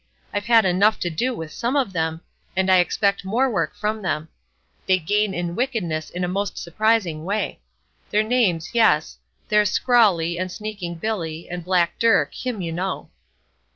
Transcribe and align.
I've 0.33 0.45
had 0.45 0.65
enough 0.65 0.99
to 1.01 1.11
do 1.11 1.31
with 1.35 1.51
some 1.51 1.75
of 1.75 1.93
them; 1.93 2.21
and 2.57 2.71
I 2.71 2.79
expect 2.79 3.23
more 3.23 3.47
work 3.51 3.75
from 3.75 4.01
them. 4.01 4.29
They 4.87 4.97
gain 4.97 5.31
in 5.35 5.53
wickedness 5.55 6.09
in 6.09 6.23
a 6.23 6.27
most 6.27 6.57
surprising 6.57 7.23
way. 7.23 7.59
Their 8.09 8.23
names, 8.23 8.73
yes; 8.73 9.19
there's 9.49 9.69
Scrawley 9.69 10.39
and 10.39 10.51
Sneaking 10.51 10.95
Billy, 10.95 11.47
and 11.47 11.63
Black 11.63 11.99
Dirk, 11.99 12.33
him 12.33 12.63
you 12.63 12.71
know." 12.71 13.11